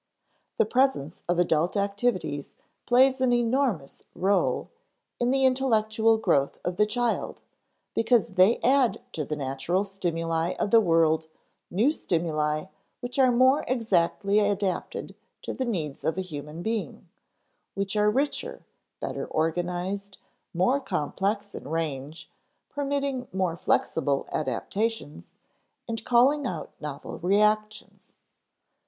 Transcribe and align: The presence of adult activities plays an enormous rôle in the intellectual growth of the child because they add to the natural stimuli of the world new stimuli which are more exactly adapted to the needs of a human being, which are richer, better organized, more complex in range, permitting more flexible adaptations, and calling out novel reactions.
The 0.57 0.65
presence 0.65 1.21
of 1.29 1.37
adult 1.37 1.77
activities 1.77 2.55
plays 2.87 3.21
an 3.21 3.31
enormous 3.31 4.01
rôle 4.17 4.69
in 5.19 5.29
the 5.29 5.45
intellectual 5.45 6.17
growth 6.17 6.57
of 6.65 6.77
the 6.77 6.87
child 6.87 7.43
because 7.93 8.29
they 8.29 8.57
add 8.63 8.99
to 9.11 9.23
the 9.25 9.35
natural 9.35 9.83
stimuli 9.83 10.55
of 10.57 10.71
the 10.71 10.79
world 10.81 11.27
new 11.69 11.91
stimuli 11.91 12.63
which 12.99 13.19
are 13.19 13.31
more 13.31 13.63
exactly 13.67 14.39
adapted 14.39 15.13
to 15.43 15.53
the 15.53 15.65
needs 15.65 16.03
of 16.03 16.17
a 16.17 16.21
human 16.21 16.63
being, 16.63 17.07
which 17.75 17.95
are 17.95 18.09
richer, 18.09 18.65
better 19.01 19.27
organized, 19.27 20.17
more 20.51 20.79
complex 20.79 21.53
in 21.53 21.67
range, 21.67 22.27
permitting 22.71 23.27
more 23.31 23.55
flexible 23.55 24.27
adaptations, 24.31 25.31
and 25.87 26.03
calling 26.03 26.47
out 26.47 26.71
novel 26.79 27.19
reactions. 27.19 28.15